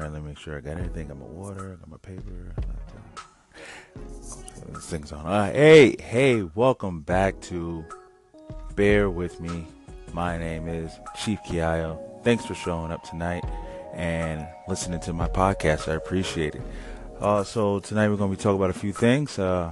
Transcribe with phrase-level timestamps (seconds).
[0.00, 1.08] right, let me make sure I got everything.
[1.08, 2.54] Got my water, got my paper.
[4.72, 5.26] This thing's on.
[5.26, 7.84] Uh, hey, hey, welcome back to
[8.76, 9.66] Bear With Me.
[10.12, 10.90] My name is
[11.22, 11.98] Chief Kiayo.
[12.24, 13.44] Thanks for showing up tonight
[13.92, 15.90] and listening to my podcast.
[15.90, 16.62] I appreciate it.
[17.20, 19.38] Uh, so tonight we're going to be talking about a few things.
[19.38, 19.70] Uh,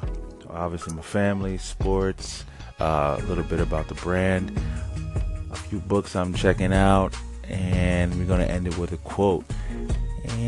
[0.51, 2.45] obviously my family, sports,
[2.81, 4.61] uh, a little bit about the brand,
[5.51, 9.45] a few books I'm checking out, and we're going to end it with a quote.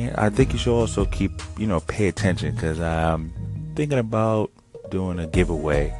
[0.06, 3.32] And I think you should also keep, you know, pay attention because I'm
[3.74, 4.50] thinking about
[4.90, 5.94] doing a giveaway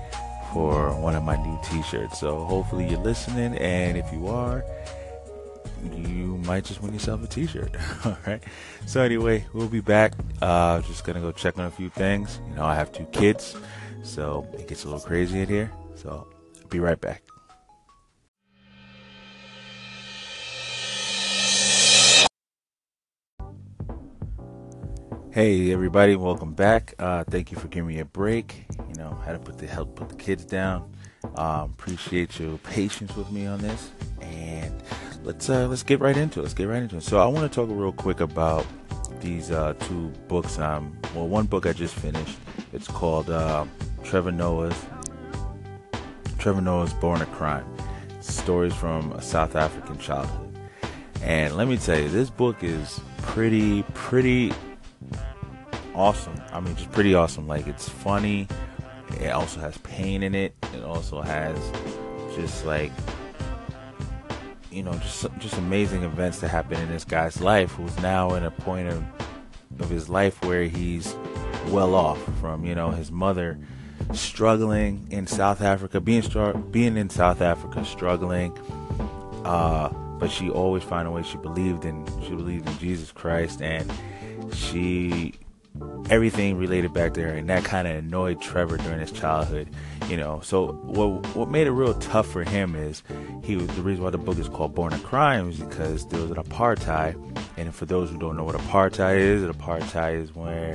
[0.52, 2.18] for one of my new t-shirts.
[2.18, 4.64] So hopefully you're listening, and if you are,
[5.95, 7.74] you might just win yourself a t-shirt.
[8.04, 8.42] All right.
[8.86, 10.12] So anyway, we'll be back.
[10.42, 12.40] Uh, just gonna go check on a few things.
[12.48, 13.56] You know, I have two kids,
[14.02, 15.70] so it gets a little crazy in here.
[15.95, 16.26] So
[16.68, 17.29] be right back.
[25.32, 26.95] Hey everybody, welcome back.
[26.98, 28.64] Uh, thank you for giving me a break.
[28.88, 30.92] You know, had to put the help put the kids down.
[31.37, 34.74] Um, appreciate your patience with me on this, and
[35.22, 36.42] let's uh, let's get right into it.
[36.42, 37.04] Let's get right into it.
[37.04, 38.66] So I want to talk real quick about
[39.20, 40.59] these uh, two books.
[40.59, 42.37] Um, well, one book I just finished.
[42.72, 43.66] It's called uh,
[44.02, 44.84] Trevor Noah's
[46.38, 47.72] Trevor Noah's Born a Crime:
[48.20, 50.59] Stories from a South African Childhood.
[51.22, 54.52] And let me tell you, this book is pretty pretty
[56.01, 56.34] awesome.
[56.52, 57.46] I mean, just pretty awesome.
[57.46, 58.48] Like it's funny.
[59.20, 60.54] It also has pain in it.
[60.74, 61.59] It also has
[62.34, 62.93] just like
[64.71, 68.44] you know, just just amazing events that happen in this guy's life, who's now in
[68.44, 69.04] a point of
[69.78, 71.15] of his life where he's
[71.69, 73.59] well off from you know his mother
[74.12, 78.56] struggling in South Africa, being str- being in South Africa, struggling.
[79.44, 79.88] Uh,
[80.19, 81.22] but she always found a way.
[81.22, 83.93] She believed in she believed in Jesus Christ, and
[84.54, 85.34] she
[86.10, 89.69] everything related back there, and that kind of annoyed Trevor during his childhood.
[90.09, 93.03] You know, so what what made it real tough for him is
[93.44, 96.21] he was the reason why the book is called Born a Crime is because there
[96.21, 97.15] was an apartheid,
[97.56, 100.75] and for those who don't know what apartheid is, apartheid is where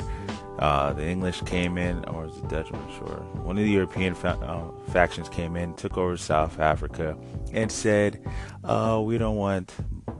[0.59, 2.69] uh, the English came in, or was it Dutch?
[2.71, 3.17] I'm sure.
[3.43, 7.17] One of the European fa- uh, factions came in, took over South Africa,
[7.51, 8.25] and said,
[8.63, 9.71] uh, "We don't want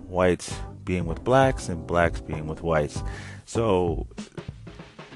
[0.08, 3.02] whites being with blacks and blacks being with whites."
[3.46, 4.08] So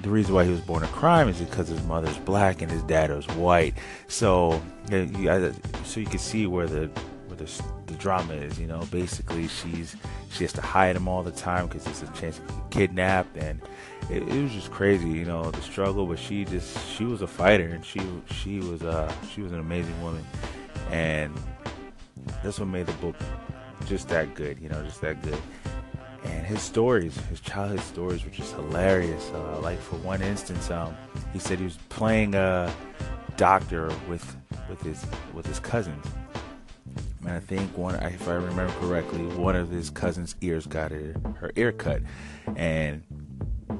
[0.01, 2.83] the reason why he was born a crime is because his mother's black and his
[2.83, 3.75] dad was white.
[4.07, 6.87] So you, so you can see where the
[7.27, 8.59] where the, the drama is.
[8.59, 9.95] You know, basically she's
[10.31, 13.37] she has to hide him all the time because it's a chance to get kidnapped,
[13.37, 13.61] and
[14.09, 15.09] it, it, was just crazy.
[15.09, 16.05] You know, the struggle.
[16.05, 18.01] But she just she was a fighter, and she
[18.31, 20.25] she was uh she was an amazing woman,
[20.91, 21.33] and
[22.41, 23.15] that's what made the book
[23.85, 24.59] just that good.
[24.59, 25.39] You know, just that good
[26.23, 29.29] and his stories, his childhood stories, were just hilarious.
[29.33, 30.95] Uh, like for one instance, um,
[31.33, 32.73] he said he was playing a
[33.37, 34.35] doctor with
[34.69, 36.05] with his with his cousins.
[37.21, 41.15] And I think one, if I remember correctly, one of his cousins' ears got her,
[41.37, 42.01] her ear cut,
[42.55, 43.03] and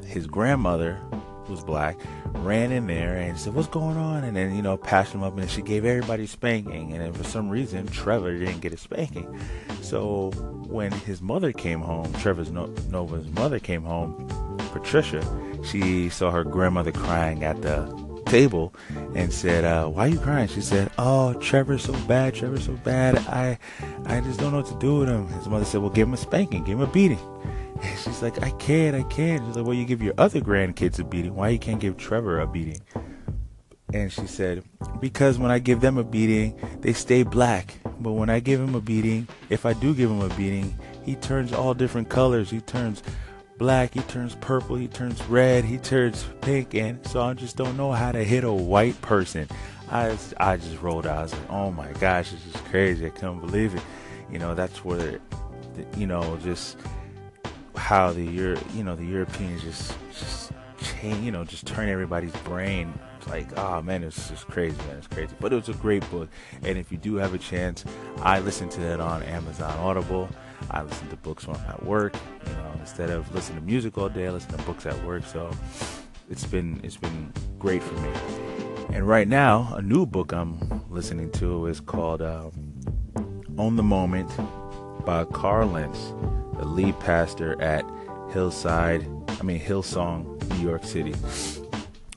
[0.06, 1.00] his grandmother,
[1.50, 1.98] who's black,
[2.36, 5.38] ran in there and said, "What's going on?" And then you know passed him up,
[5.38, 6.94] and she gave everybody spanking.
[6.94, 9.40] And then for some reason, Trevor didn't get a spanking.
[9.82, 10.32] So
[10.68, 14.28] when his mother came home, Trevor's Noah's mother came home,
[14.72, 15.24] Patricia,
[15.64, 17.88] she saw her grandmother crying at the
[18.26, 18.74] table
[19.16, 22.36] and said, uh, "Why are you crying?" She said, "Oh, Trevor's so bad.
[22.36, 23.18] Trevor's so bad.
[23.28, 23.58] I,
[24.06, 26.14] I just don't know what to do with him." His mother said, "Well, give him
[26.14, 26.64] a spanking.
[26.64, 27.20] Give him a beating."
[27.82, 28.96] And she's like, "I can't.
[28.96, 31.36] I can't." She's like, "Well, you give your other grandkids a beating.
[31.36, 32.82] Why you can't give Trevor a beating?"
[33.94, 34.64] And she said,
[35.00, 37.74] Because when I give them a beating, they stay black.
[38.00, 41.16] But when I give him a beating, if I do give him a beating, he
[41.16, 42.52] turns all different colors.
[42.52, 43.02] He turns
[43.58, 46.76] black, he turns purple, he turns red, he turns pink.
[46.76, 49.48] And so I just don't know how to hit a white person.
[49.90, 51.18] I, I just rolled out.
[51.18, 53.08] I was like, Oh my gosh, this is crazy.
[53.08, 53.82] I couldn't believe it.
[54.32, 55.20] You know, that's where,
[55.98, 56.78] you know, just
[57.90, 62.36] how the Euro, you know, the Europeans just, just change, you know, just turn everybody's
[62.44, 62.94] brain
[63.26, 65.36] like, oh man, it's just crazy, man, it's crazy.
[65.40, 66.30] But it was a great book,
[66.62, 67.84] and if you do have a chance,
[68.18, 70.30] I listen to that on Amazon Audible.
[70.70, 72.14] I listen to books when I'm at work.
[72.46, 75.26] You know, instead of listening to music all day, I listen to books at work.
[75.26, 75.50] So
[76.30, 78.12] it's been it's been great for me.
[78.94, 82.52] And right now, a new book I'm listening to is called uh,
[83.58, 84.30] "Own the Moment"
[85.06, 86.14] by Carl Lentz,
[86.60, 87.84] the lead pastor at
[88.32, 89.08] Hillside.
[89.28, 91.14] I mean Hillsong, New York City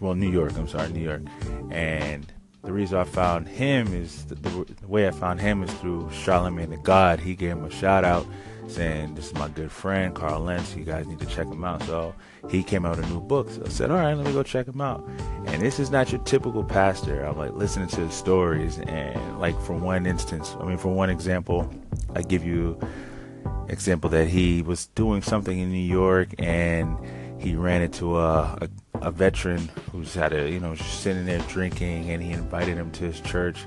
[0.03, 0.56] well, New York.
[0.56, 1.23] I'm sorry, New York.
[1.71, 2.31] And
[2.62, 6.71] the reason I found him is the, the, way I found him is through Charlemagne
[6.71, 7.21] the God.
[7.21, 8.27] He gave him a shout out
[8.67, 10.75] saying, This is my good friend, Carl Lentz.
[10.75, 11.85] You guys need to check him out.
[11.85, 12.15] So
[12.50, 13.49] he came out with a new book.
[13.50, 15.09] So I said, All right, let me go check him out.
[15.47, 17.25] And this is not your typical pastor.
[17.25, 18.81] I'm like listening to his stories.
[18.81, 21.73] And like, for one instance, I mean, for one example,
[22.17, 22.77] I give you
[23.69, 26.99] example that he was doing something in New York and
[27.41, 28.69] he ran into a, a,
[29.00, 33.05] a veteran who's had a, you know, sitting there drinking and he invited him to
[33.05, 33.64] his church.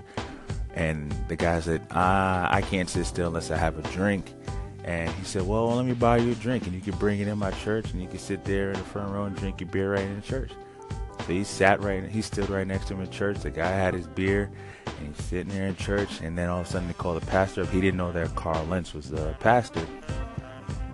[0.73, 4.33] And the guy said, ah, I can't sit still unless I have a drink.
[4.85, 7.27] And he said, Well, let me buy you a drink and you can bring it
[7.27, 9.69] in my church and you can sit there in the front row and drink your
[9.69, 10.51] beer right in the church.
[11.19, 13.39] So he sat right, he stood right next to him in church.
[13.39, 14.51] The guy had his beer
[14.85, 16.21] and he's sitting there in church.
[16.21, 17.69] And then all of a sudden they called the pastor up.
[17.69, 19.85] He didn't know that Carl Lentz was the pastor.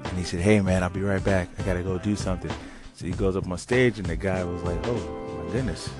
[0.05, 1.49] And he said, Hey man, I'll be right back.
[1.59, 2.51] I got to go do something.
[2.93, 5.89] So he goes up on stage and the guy was like, Oh my goodness.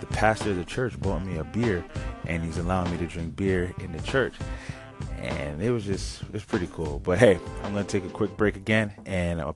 [0.00, 1.84] The pastor of the church bought me a beer
[2.26, 4.34] and he's allowing me to drink beer in the church
[5.22, 6.98] and it was just it's pretty cool.
[6.98, 9.54] But hey, I'm gonna take a quick break again, and I'll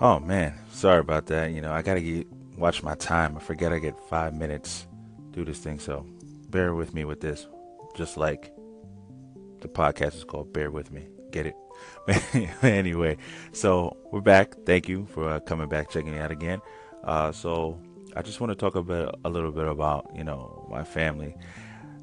[0.00, 1.52] oh man, sorry about that.
[1.52, 3.36] You know, I gotta get, watch my time.
[3.36, 4.86] I forget I get five minutes
[5.32, 6.06] do this thing, so
[6.50, 7.46] bear with me with this.
[7.96, 8.52] Just like
[9.60, 11.56] the podcast is called "Bear with Me." Get it?
[12.62, 13.16] anyway,
[13.52, 14.54] so we're back.
[14.66, 16.60] Thank you for uh, coming back, checking me out again.
[17.04, 17.78] Uh, so
[18.16, 21.34] I just want to talk a bit, a little bit about you know my family.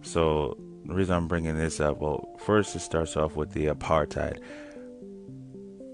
[0.01, 4.39] So the reason I'm bringing this up, well, first it starts off with the apartheid.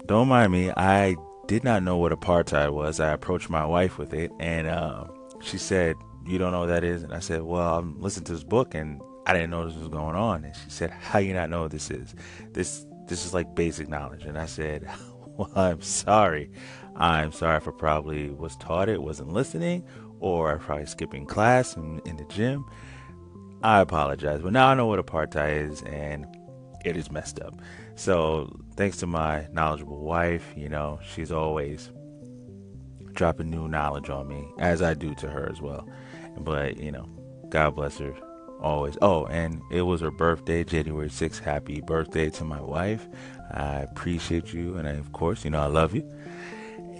[0.06, 1.16] Don't mind me, I
[1.52, 2.98] did not know what apartheid was.
[2.98, 5.04] I approached my wife with it, and uh,
[5.42, 5.96] she said,
[6.26, 8.74] "You don't know what that is?" And I said, "Well, I'm listening to this book,
[8.74, 11.62] and I didn't know this was going on." And she said, "How you not know
[11.62, 12.14] what this is?
[12.52, 14.88] This this is like basic knowledge." And I said,
[15.26, 16.50] "Well, I'm sorry.
[16.96, 19.84] I'm sorry I probably was taught it, wasn't listening,
[20.20, 22.64] or I probably skipping class in, in the gym.
[23.62, 26.26] I apologize, but now I know what apartheid is, and
[26.84, 27.60] it is messed up.
[27.94, 31.90] So, thanks to my knowledgeable wife, you know, she's always
[33.12, 35.88] dropping new knowledge on me, as I do to her as well.
[36.38, 37.08] But, you know,
[37.50, 38.14] God bless her
[38.60, 38.96] always.
[39.02, 41.40] Oh, and it was her birthday, January 6th.
[41.40, 43.06] Happy birthday to my wife.
[43.50, 46.10] I appreciate you, and I, of course, you know, I love you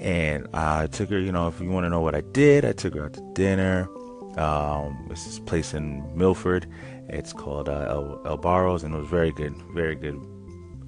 [0.03, 1.19] and I took her.
[1.19, 3.21] You know, if you want to know what I did, I took her out to
[3.35, 3.89] dinner.
[4.37, 6.67] Um, it's this place in Milford.
[7.09, 10.21] It's called uh, El, El Barros, and it was very good, very good.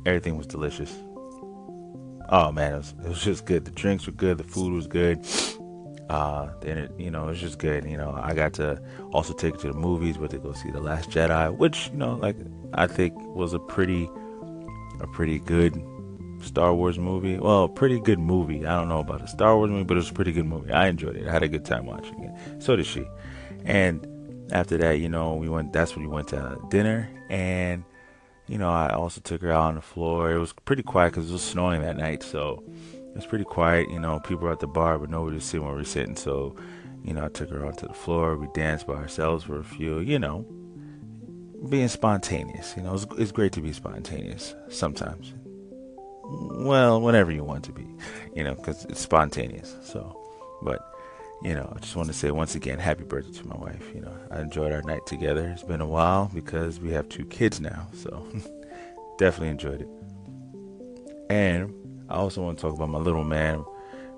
[0.07, 0.95] Everything was delicious.
[2.29, 3.65] Oh man, it was, it was just good.
[3.65, 5.25] The drinks were good, the food was good.
[6.11, 7.83] Uh, then it, you know, it was just good.
[7.87, 8.79] You know, I got to
[9.13, 11.97] also take her to the movies, where to go see the Last Jedi, which you
[11.97, 12.37] know, like
[12.75, 14.11] I think was a pretty,
[15.01, 15.83] a pretty good
[16.43, 17.39] Star Wars movie.
[17.39, 18.67] Well, pretty good movie.
[18.67, 20.71] I don't know about a Star Wars movie, but it was a pretty good movie.
[20.73, 21.27] I enjoyed it.
[21.27, 22.63] I had a good time watching it.
[22.63, 23.07] So did she.
[23.65, 24.07] And
[24.53, 25.73] after that, you know, we went.
[25.73, 27.83] That's when we went to dinner, and
[28.47, 30.33] you know, I also took her out on the floor.
[30.33, 32.63] It was pretty quiet because it was snowing that night, so
[32.93, 33.91] it was pretty quiet.
[33.91, 36.17] You know, people were at the bar, but nobody was sitting where we were sitting.
[36.17, 36.57] So,
[37.03, 38.37] you know, I took her onto the floor.
[38.37, 40.01] We danced by ourselves for a few.
[40.01, 40.47] You know,
[41.69, 42.75] being spontaneous.
[42.77, 45.35] You know, it's, it's great to be spontaneous sometimes
[46.27, 47.87] well, whenever you want to be,
[48.35, 49.77] you know, because it's spontaneous.
[49.83, 50.19] So,
[50.63, 50.94] but
[51.45, 53.91] you know, I just want to say once again, happy birthday to my wife.
[53.95, 55.47] You know, I enjoyed our night together.
[55.49, 58.27] It's been a while because we have two kids now, so
[59.19, 59.89] definitely enjoyed it.
[61.29, 61.75] And
[62.09, 63.63] I also want to talk about my little man,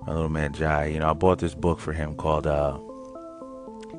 [0.05, 0.85] my little man Jai.
[0.85, 2.77] You know, I bought this book for him called uh,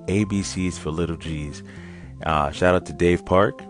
[0.06, 1.62] ABCs for Little G's.
[2.24, 3.62] Uh, shout out to Dave Park.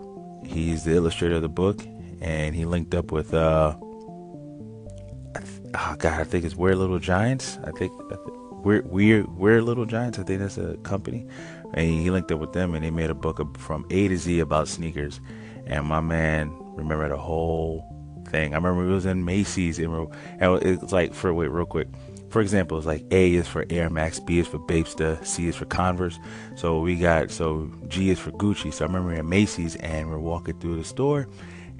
[0.45, 1.85] He's the illustrator of the book,
[2.21, 3.75] and he linked up with uh,
[5.75, 7.59] oh god, I think it's We're Little Giants.
[7.65, 10.19] I think, I think we're we're we're Little Giants.
[10.19, 11.27] I think that's a company,
[11.73, 14.39] and he linked up with them, and they made a book from A to Z
[14.39, 15.19] about sneakers.
[15.65, 17.85] And my man remembered the whole
[18.27, 18.53] thing.
[18.53, 20.07] I remember it was in Macy's, and
[20.41, 21.87] it's like for wait, real quick.
[22.29, 25.55] For example, it's like A is for Air Max, B is for Bapesta, C is
[25.55, 26.19] for Converse.
[26.55, 28.71] So we got so G is for Gucci.
[28.71, 31.27] So I remember in Macy's, and we're walking through the store,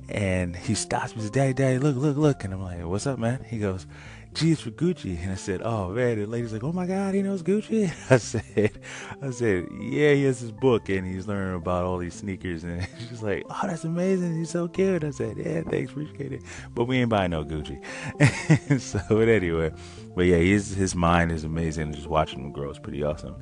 [0.09, 2.43] and he stops me, says, Daddy, Daddy, look, look, look.
[2.43, 3.45] And I'm like, What's up, man?
[3.47, 3.85] He goes,
[4.33, 5.21] G is for Gucci.
[5.21, 7.91] And I said, Oh man, the lady's like, Oh my god, he knows Gucci.
[8.09, 8.79] I said,
[9.21, 12.63] I said, Yeah, he has his book and he's learning about all these sneakers.
[12.69, 14.37] And she's like, Oh, that's amazing.
[14.37, 15.03] He's so cute.
[15.03, 16.43] I said, Yeah, thanks, appreciate it.
[16.75, 17.81] But we ain't buying no Gucci.
[18.81, 19.71] so but anyway,
[20.15, 21.93] but yeah, his his mind is amazing.
[21.93, 23.35] Just watching him grow is pretty awesome.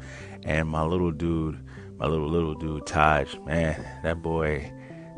[0.44, 1.60] And my little dude,
[1.98, 4.72] my little little dude, Taj, man, that boy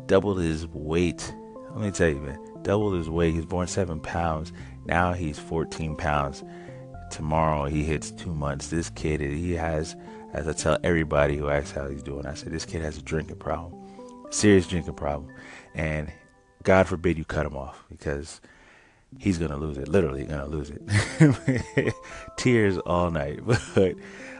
[0.06, 1.32] doubled his weight
[1.74, 3.32] let me tell you, man, doubled his weight.
[3.32, 4.52] He's born seven pounds.
[4.90, 6.42] Now he's 14 pounds.
[7.12, 8.68] tomorrow he hits two months.
[8.70, 9.94] This kid, he has,
[10.32, 13.02] as I tell everybody who asks how he's doing, I said this kid has a
[13.02, 13.72] drinking problem,
[14.30, 15.32] serious drinking problem,
[15.76, 16.12] and
[16.64, 18.40] God forbid you cut him off because
[19.18, 19.86] he's gonna lose it.
[19.86, 21.94] Literally gonna lose it.
[22.36, 23.40] Tears all night.
[23.76, 23.94] But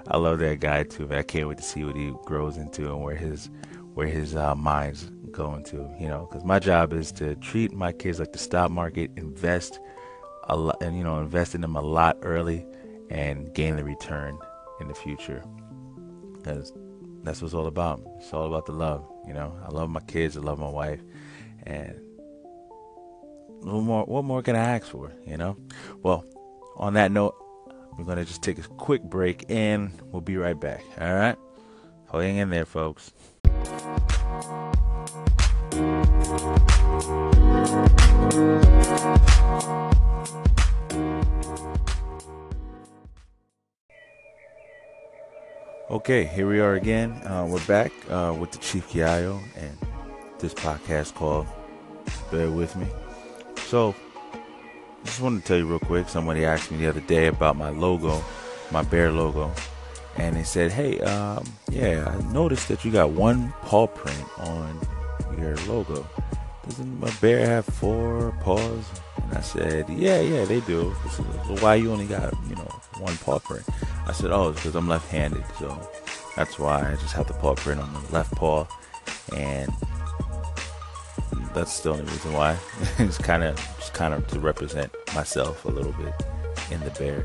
[0.09, 1.07] I love that guy too.
[1.07, 1.19] Man.
[1.19, 3.51] I can't wait to see what he grows into and where his
[3.95, 5.89] where his uh, mind's going to.
[6.01, 9.79] You know, because my job is to treat my kids like the stock market, invest
[10.45, 12.67] a lot, and you know, invest in them a lot early,
[13.11, 14.39] and gain the return
[14.81, 15.43] in the future.
[16.37, 16.73] Because
[17.23, 18.03] that's what it's all about.
[18.19, 19.07] It's all about the love.
[19.27, 20.37] You know, I love my kids.
[20.37, 21.01] I love my wife,
[21.65, 22.01] and
[23.63, 24.05] what more?
[24.05, 25.13] What more can I ask for?
[25.27, 25.57] You know.
[26.03, 26.25] Well,
[26.77, 27.35] on that note,
[27.99, 30.83] we're gonna just take a quick break, and we'll be right back.
[31.01, 31.37] All right.
[32.13, 33.13] Hang in there, folks.
[46.11, 47.13] Okay, here we are again.
[47.25, 49.79] Uh, we're back uh, with the Chief Kiayo and
[50.41, 51.47] this podcast called
[52.33, 52.89] Bear With Me.
[53.69, 53.95] So,
[54.33, 56.09] I just wanted to tell you real quick.
[56.09, 58.25] Somebody asked me the other day about my logo,
[58.73, 59.53] my bear logo,
[60.17, 64.81] and they said, "Hey, um, yeah, I noticed that you got one paw print on
[65.39, 66.05] your logo.
[66.67, 68.85] Doesn't a bear have four paws?"
[69.23, 70.93] And I said, "Yeah, yeah, they do.
[71.13, 71.23] So
[71.63, 73.65] why you only got you know one paw print?"
[74.11, 75.81] I said, "Oh, it's because I'm left-handed, so
[76.35, 78.67] that's why I just have the paw print on the left paw,
[79.37, 79.73] and
[81.55, 82.59] that's the only reason why.
[82.99, 86.13] it's kind of just kind of to represent myself a little bit
[86.73, 87.25] in the bear.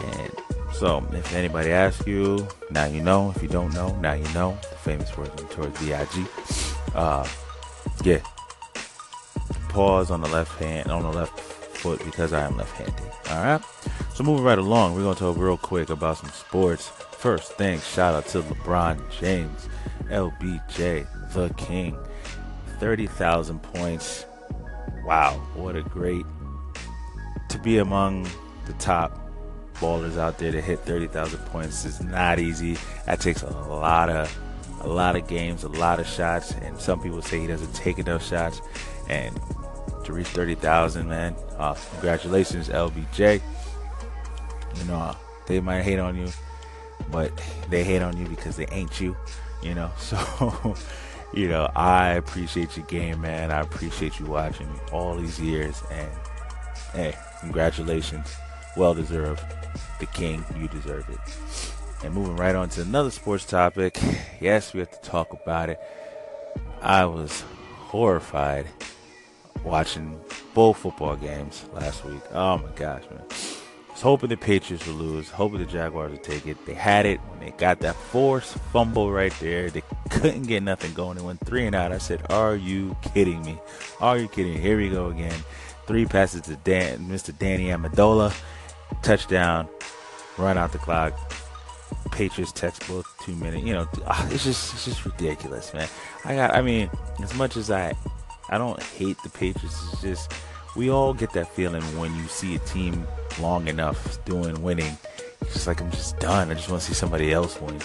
[0.00, 0.32] And
[0.72, 3.32] so, if anybody asks you, now you know.
[3.36, 4.58] If you don't know, now you know.
[4.62, 6.26] The famous words towards B.I.G.
[6.96, 7.24] Uh,
[8.02, 8.18] yeah.
[9.68, 11.38] Pause on the left hand, on the left
[11.78, 13.12] foot because I am left-handed.
[13.30, 13.62] All right.
[14.14, 16.88] So moving right along, we're gonna talk real quick about some sports.
[16.88, 19.68] First, thing, shout out to LeBron James,
[20.10, 21.96] LBJ, the King.
[22.78, 24.24] 30,000 points.
[25.04, 26.24] Wow, what a great
[27.48, 28.28] to be among
[28.66, 29.18] the top
[29.76, 32.76] ballers out there to hit 30,000 points is not easy.
[33.06, 34.36] That takes a lot of
[34.80, 37.98] a lot of games, a lot of shots, and some people say he doesn't take
[37.98, 38.60] enough shots.
[39.08, 39.38] And
[40.08, 43.42] to reach 30,000, man, uh, congratulations, LBJ.
[44.76, 45.14] You know,
[45.46, 46.28] they might hate on you,
[47.10, 47.30] but
[47.68, 49.14] they hate on you because they ain't you.
[49.62, 50.74] You know, so
[51.34, 53.50] you know, I appreciate your game, man.
[53.50, 55.82] I appreciate you watching me all these years.
[55.90, 56.10] And
[56.94, 58.34] hey, congratulations.
[58.78, 59.42] Well deserved.
[60.00, 61.18] The king, you deserve it.
[62.02, 63.98] And moving right on to another sports topic.
[64.40, 65.78] Yes, we have to talk about it.
[66.80, 67.42] I was
[67.88, 68.68] horrified
[69.64, 70.20] watching
[70.54, 72.22] both football games last week.
[72.32, 73.22] Oh my gosh, man
[73.98, 76.64] was hoping the Patriots would lose, hoping the Jaguars would take it.
[76.66, 79.70] They had it when they got that forced fumble right there.
[79.70, 81.18] They couldn't get nothing going.
[81.18, 81.90] They went three and out.
[81.90, 83.58] I said, Are you kidding me?
[84.00, 84.60] Are you kidding me?
[84.60, 85.34] Here we go again.
[85.88, 87.36] Three passes to Dan, Mr.
[87.36, 88.32] Danny Amendola.
[89.02, 89.68] Touchdown.
[90.36, 91.12] Run out the clock.
[92.12, 93.64] Patriots textbook two minute.
[93.64, 93.88] You know,
[94.30, 95.88] it's just it's just ridiculous, man.
[96.24, 96.54] I got.
[96.54, 96.88] I mean,
[97.20, 97.96] as much as I
[98.50, 100.32] I don't hate the Patriots, it's just
[100.76, 103.06] we all get that feeling when you see a team
[103.40, 104.96] long enough doing winning.
[105.42, 106.50] It's like I'm just done.
[106.50, 107.80] I just want to see somebody else win.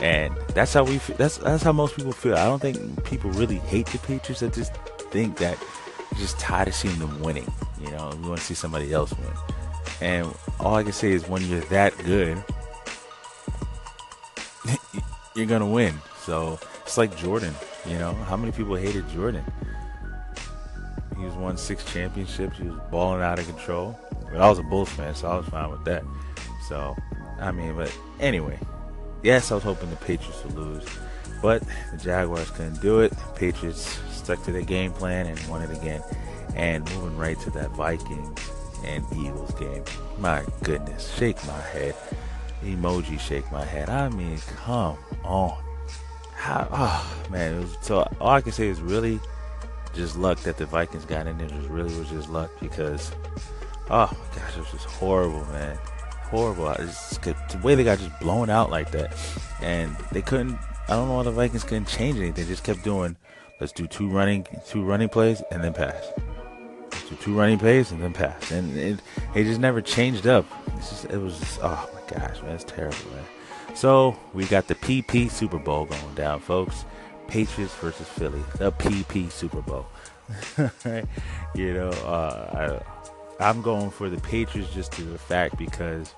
[0.00, 0.96] And that's how we.
[1.16, 2.34] That's that's how most people feel.
[2.34, 4.42] I don't think people really hate the Patriots.
[4.42, 4.74] I just
[5.10, 5.58] think that
[6.12, 7.46] you're just tired of seeing them winning.
[7.80, 9.30] You know, we want to see somebody else win.
[10.00, 12.42] And all I can say is when you're that good,
[15.36, 15.94] you're gonna win.
[16.20, 17.54] So it's like Jordan.
[17.86, 19.44] You know, how many people hated Jordan?
[21.44, 22.56] Won six championships.
[22.56, 23.98] He was balling out of control.
[24.32, 26.02] But I was a Bulls fan, so I was fine with that.
[26.70, 26.96] So,
[27.38, 28.58] I mean, but anyway,
[29.22, 30.86] yes, I was hoping the Patriots would lose,
[31.42, 33.10] but the Jaguars couldn't do it.
[33.10, 36.02] The Patriots stuck to their game plan and won it again.
[36.56, 38.50] And moving right to that Vikings
[38.86, 39.84] and Eagles game.
[40.18, 41.94] My goodness, shake my head.
[42.62, 43.90] Emoji shake my head.
[43.90, 45.62] I mean, come on.
[46.32, 49.20] How, oh, man, was, so all I can say is really
[49.94, 51.48] just luck that the Vikings got in there.
[51.48, 53.12] Just really was just luck because,
[53.90, 55.78] oh my gosh, it was just horrible, man,
[56.24, 56.68] horrible.
[56.68, 59.16] I Just, the way they got just blown out like that,
[59.62, 60.58] and they couldn't.
[60.88, 62.34] I don't know why the Vikings couldn't change anything.
[62.34, 63.16] They just kept doing.
[63.60, 66.12] Let's do two running, two running plays, and then pass.
[66.90, 69.00] Let's do two running plays and then pass, and it,
[69.34, 70.44] it just never changed up.
[70.76, 73.24] Just, it was just, oh my gosh, man, it's terrible, man.
[73.74, 76.84] So we got the PP Super Bowl going down, folks.
[77.28, 79.86] Patriots versus Philly, the PP Super Bowl.
[81.54, 82.82] you know, uh,
[83.40, 86.14] I'm going for the Patriots just to the fact because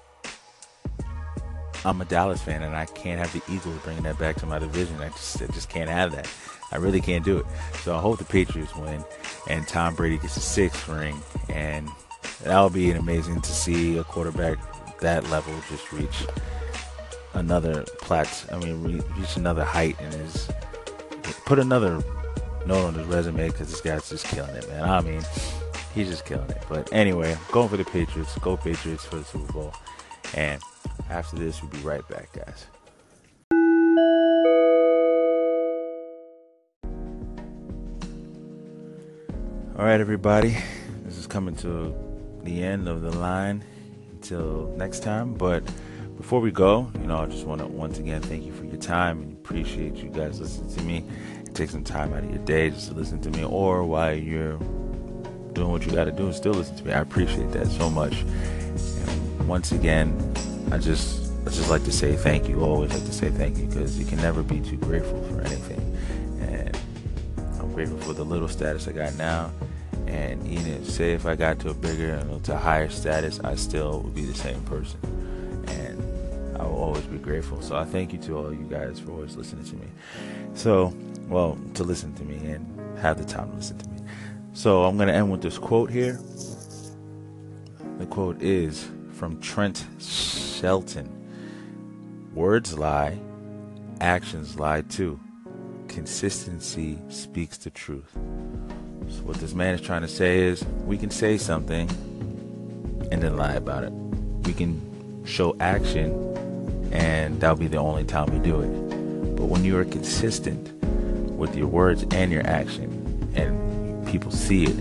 [1.85, 4.59] I'm a Dallas fan and I can't have the Eagles bringing that back to my
[4.59, 5.01] division.
[5.01, 6.29] I just I just can't have that.
[6.73, 7.47] I really can't do it.
[7.83, 9.05] So I hope the Patriots win
[9.49, 11.17] and Tom Brady gets a sixth ring
[11.49, 11.89] and
[12.43, 14.59] that'll be amazing to see a quarterback
[15.01, 16.27] that level just reach
[17.35, 18.47] another plat.
[18.51, 20.49] I mean, reach another height in his
[21.45, 22.03] put another
[22.67, 24.83] note on his resume because this guy's just killing it, man.
[24.85, 25.23] I mean,
[25.95, 26.63] he's just killing it.
[26.69, 28.37] But anyway, going for the Patriots.
[28.39, 29.75] Go Patriots for the Super Bowl.
[30.35, 30.61] And
[31.11, 32.67] after this, we'll be right back, guys.
[39.79, 40.57] All right, everybody.
[41.05, 41.95] This is coming to
[42.43, 43.63] the end of the line
[44.11, 45.35] until next time.
[45.35, 45.63] But
[46.17, 48.77] before we go, you know, I just want to once again thank you for your
[48.79, 51.05] time and appreciate you guys listening to me.
[51.55, 54.59] Take some time out of your day just to listen to me, or while you're
[55.53, 56.93] doing what you got to do and still listen to me.
[56.93, 58.23] I appreciate that so much.
[58.23, 60.15] And once again,
[60.71, 62.61] I just I just like to say thank you.
[62.61, 65.81] Always like to say thank you because you can never be too grateful for anything.
[66.41, 66.77] And
[67.61, 69.53] I'm grateful for the little status I got now.
[70.07, 74.01] And even say if I got to a bigger, to a higher status, I still
[74.01, 75.01] would be the same person.
[76.87, 77.61] Always be grateful.
[77.61, 79.87] So I thank you to all you guys for always listening to me.
[80.55, 80.95] So,
[81.29, 82.65] well, to listen to me and
[82.99, 83.99] have the time to listen to me.
[84.53, 86.21] So I'm going to end with this quote here.
[87.99, 91.13] The quote is from Trent Shelton
[92.35, 93.19] Words lie,
[94.01, 95.19] actions lie too.
[95.89, 98.13] Consistency speaks the truth.
[98.13, 101.89] So, what this man is trying to say is we can say something
[103.11, 103.93] and then lie about it.
[104.45, 106.36] We can show action,
[106.97, 109.37] and that'll be the only time we do it.
[109.37, 110.73] But when you are consistent
[111.37, 112.91] with your words and your action,
[113.35, 114.77] and people see it,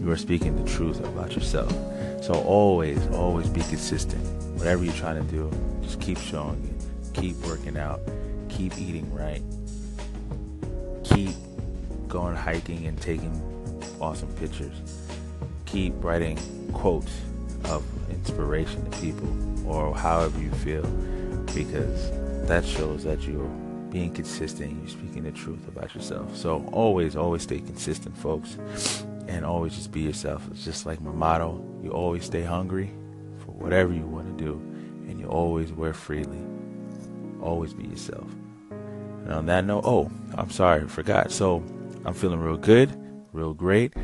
[0.00, 1.70] you are speaking the truth about yourself.
[2.24, 4.24] So always, always be consistent.
[4.56, 5.50] Whatever you're trying to do,
[5.82, 7.14] just keep showing it.
[7.14, 8.00] Keep working out.
[8.48, 9.42] Keep eating right.
[11.04, 11.34] Keep
[12.08, 13.32] going hiking and taking
[14.00, 14.74] awesome pictures.
[15.66, 16.38] Keep writing
[16.72, 17.12] quotes
[17.64, 19.28] of inspiration to people
[19.68, 20.84] or however you feel
[21.54, 22.10] because
[22.46, 23.50] that shows that you're
[23.90, 26.36] being consistent, you're speaking the truth about yourself.
[26.36, 28.58] So always, always stay consistent, folks,
[29.28, 30.46] and always just be yourself.
[30.50, 32.90] It's just like my motto: you always stay hungry
[33.38, 34.54] for whatever you want to do,
[35.08, 36.42] and you always wear freely.
[37.40, 38.26] Always be yourself.
[38.70, 41.30] And on that note, oh, I'm sorry, I forgot.
[41.30, 41.62] So
[42.04, 42.90] I'm feeling real good,
[43.32, 43.94] real great.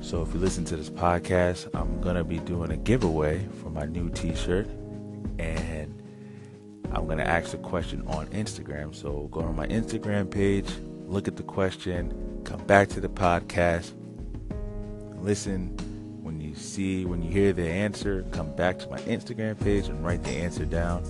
[0.00, 3.86] So if you listen to this podcast, I'm gonna be doing a giveaway for my
[3.86, 4.68] new T-shirt,
[5.38, 6.00] and
[6.92, 8.94] I'm going to ask a question on Instagram.
[8.94, 10.68] So go to my Instagram page,
[11.06, 13.92] look at the question, come back to the podcast,
[15.20, 15.76] listen.
[16.22, 20.04] When you see, when you hear the answer, come back to my Instagram page and
[20.04, 21.04] write the answer down.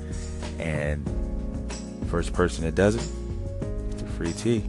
[0.59, 1.03] And
[2.09, 3.11] first person that does it,
[3.91, 4.61] it's a free tee.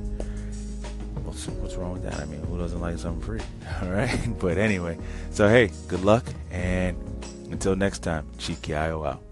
[1.23, 2.21] What's, what's wrong with that?
[2.21, 3.41] I mean, who doesn't like something free?
[3.81, 4.09] All right.
[4.39, 4.97] But anyway,
[5.31, 6.23] so hey, good luck.
[6.49, 6.97] And
[7.51, 9.26] until next time, Cheeky IO out.